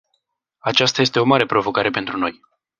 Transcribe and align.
Aceasta 0.59 1.01
este 1.01 1.19
o 1.19 1.25
mare 1.25 1.45
provocare 1.45 1.89
pentru 1.89 2.17
noi. 2.17 2.39